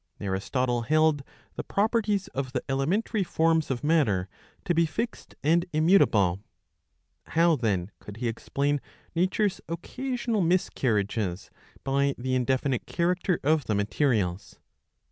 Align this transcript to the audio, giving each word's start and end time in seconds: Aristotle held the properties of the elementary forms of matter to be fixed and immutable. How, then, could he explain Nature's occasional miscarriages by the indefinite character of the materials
Aristotle 0.19 0.81
held 0.81 1.21
the 1.53 1.63
properties 1.63 2.27
of 2.29 2.53
the 2.53 2.63
elementary 2.67 3.23
forms 3.23 3.69
of 3.69 3.83
matter 3.83 4.27
to 4.65 4.73
be 4.73 4.87
fixed 4.87 5.35
and 5.43 5.63
immutable. 5.73 6.39
How, 7.27 7.55
then, 7.55 7.91
could 7.99 8.17
he 8.17 8.27
explain 8.27 8.81
Nature's 9.13 9.61
occasional 9.69 10.41
miscarriages 10.41 11.51
by 11.83 12.15
the 12.17 12.33
indefinite 12.33 12.87
character 12.87 13.39
of 13.43 13.65
the 13.65 13.75
materials 13.75 14.57